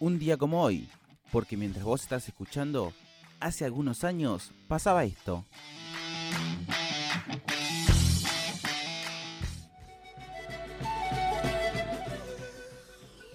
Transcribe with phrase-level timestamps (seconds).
[0.00, 0.88] un día como hoy,
[1.30, 2.92] porque mientras vos estás escuchando,
[3.38, 5.44] hace algunos años pasaba esto.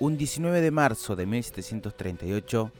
[0.00, 2.72] Un 19 de marzo de 1738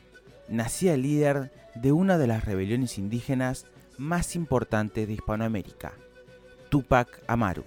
[0.49, 3.67] nacía el líder de una de las rebeliones indígenas
[3.97, 5.93] más importantes de Hispanoamérica,
[6.69, 7.65] Tupac Amaru.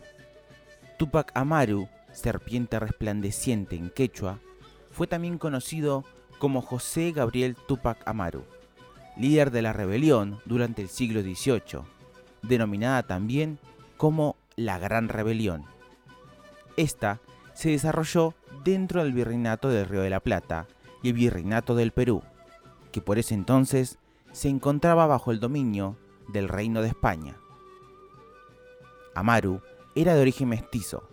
[0.98, 4.40] Tupac Amaru, serpiente resplandeciente en quechua,
[4.92, 6.04] fue también conocido
[6.40, 8.44] como José Gabriel Tupac Amaru,
[9.18, 11.84] líder de la rebelión durante el siglo XVIII,
[12.42, 13.60] denominada también
[13.98, 15.66] como la Gran Rebelión.
[16.78, 17.20] Esta
[17.54, 20.68] se desarrolló dentro del Virreinato del Río de la Plata
[21.04, 22.24] y el Virreinato del Perú,
[22.92, 24.00] que por ese entonces
[24.32, 27.36] se encontraba bajo el dominio del Reino de España.
[29.14, 29.62] Amaru
[29.94, 31.04] era de origen mestizo,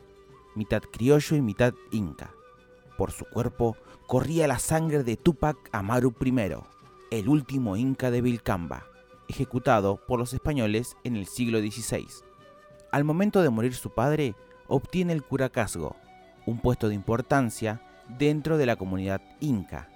[0.54, 2.30] mitad criollo y mitad inca.
[2.98, 3.76] Por su cuerpo
[4.08, 6.54] corría la sangre de Tupac Amaru I,
[7.12, 8.86] el último inca de Vilcamba,
[9.28, 12.08] ejecutado por los españoles en el siglo XVI.
[12.90, 14.34] Al momento de morir su padre,
[14.66, 15.94] obtiene el curacazgo,
[16.44, 17.80] un puesto de importancia
[18.18, 19.88] dentro de la comunidad inca.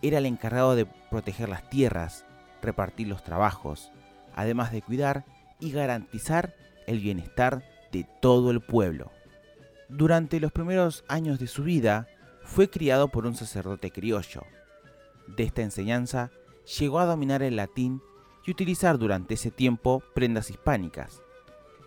[0.00, 2.24] Era el encargado de proteger las tierras,
[2.62, 3.92] repartir los trabajos,
[4.34, 5.26] además de cuidar
[5.60, 6.54] y garantizar
[6.86, 9.12] el bienestar de todo el pueblo.
[9.90, 12.08] Durante los primeros años de su vida,
[12.44, 14.42] fue criado por un sacerdote criollo.
[15.26, 16.30] De esta enseñanza,
[16.78, 18.00] llegó a dominar el latín
[18.46, 21.22] y utilizar durante ese tiempo prendas hispánicas.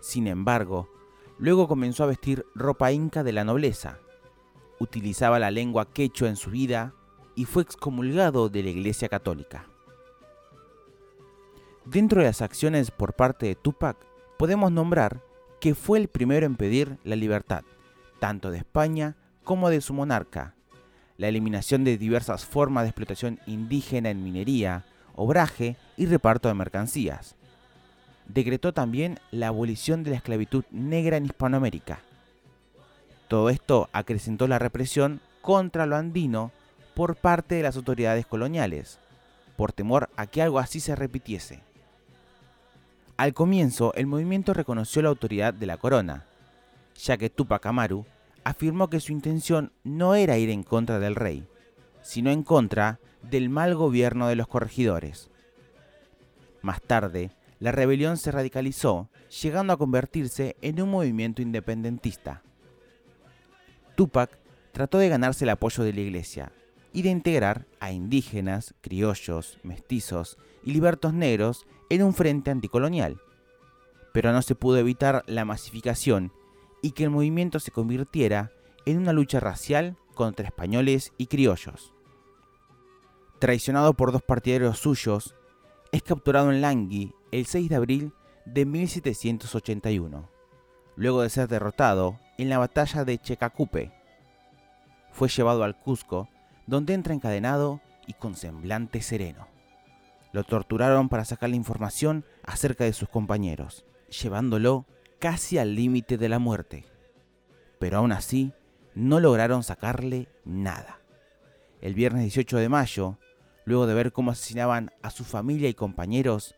[0.00, 0.88] Sin embargo,
[1.38, 3.98] Luego comenzó a vestir ropa inca de la nobleza.
[4.80, 6.94] Utilizaba la lengua quechua en su vida
[7.36, 9.66] y fue excomulgado de la Iglesia Católica.
[11.84, 13.96] Dentro de las acciones por parte de Tupac,
[14.36, 15.22] podemos nombrar
[15.60, 17.64] que fue el primero en pedir la libertad,
[18.18, 19.16] tanto de España
[19.48, 20.52] como de su monarca,
[21.16, 27.34] la eliminación de diversas formas de explotación indígena en minería, obraje y reparto de mercancías,
[28.26, 32.00] decretó también la abolición de la esclavitud negra en Hispanoamérica.
[33.26, 36.52] Todo esto acrecentó la represión contra lo andino
[36.94, 38.98] por parte de las autoridades coloniales,
[39.56, 41.62] por temor a que algo así se repitiese.
[43.16, 46.26] Al comienzo, el movimiento reconoció la autoridad de la corona,
[47.02, 48.04] ya que Tupac Amaru
[48.48, 51.46] afirmó que su intención no era ir en contra del rey,
[52.00, 55.28] sino en contra del mal gobierno de los corregidores.
[56.62, 59.10] Más tarde, la rebelión se radicalizó,
[59.42, 62.42] llegando a convertirse en un movimiento independentista.
[63.96, 64.38] Tupac
[64.72, 66.50] trató de ganarse el apoyo de la iglesia
[66.94, 73.20] y de integrar a indígenas, criollos, mestizos y libertos negros en un frente anticolonial.
[74.14, 76.32] Pero no se pudo evitar la masificación
[76.82, 78.52] y que el movimiento se convirtiera
[78.86, 81.92] en una lucha racial contra españoles y criollos.
[83.38, 85.34] Traicionado por dos partidarios suyos,
[85.92, 88.12] es capturado en Langui el 6 de abril
[88.44, 90.28] de 1781,
[90.96, 93.92] luego de ser derrotado en la batalla de Checacupe.
[95.12, 96.28] Fue llevado al Cusco,
[96.66, 99.46] donde entra encadenado y con semblante sereno.
[100.32, 103.84] Lo torturaron para sacar la información acerca de sus compañeros,
[104.22, 104.86] llevándolo
[105.18, 106.84] casi al límite de la muerte.
[107.78, 108.52] Pero aún así,
[108.94, 111.00] no lograron sacarle nada.
[111.80, 113.18] El viernes 18 de mayo,
[113.64, 116.56] luego de ver cómo asesinaban a su familia y compañeros,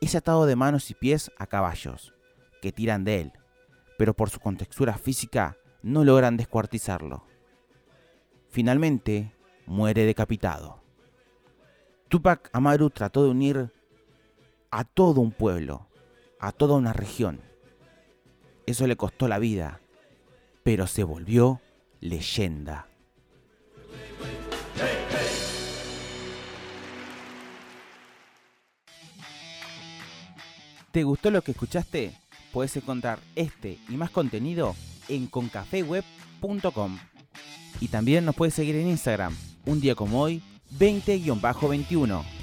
[0.00, 2.14] es atado de manos y pies a caballos,
[2.60, 3.32] que tiran de él,
[3.98, 7.24] pero por su contextura física no logran descuartizarlo.
[8.48, 9.34] Finalmente,
[9.66, 10.82] muere decapitado.
[12.08, 13.72] Tupac Amaru trató de unir
[14.70, 15.86] a todo un pueblo,
[16.40, 17.40] a toda una región.
[18.70, 19.80] Eso le costó la vida,
[20.62, 21.60] pero se volvió
[21.98, 22.86] leyenda.
[30.92, 32.12] ¿Te gustó lo que escuchaste?
[32.52, 34.76] Puedes encontrar este y más contenido
[35.08, 36.96] en concafeweb.com.
[37.80, 39.36] Y también nos puedes seguir en Instagram,
[39.66, 40.44] un día como hoy,
[40.78, 42.39] 20-21.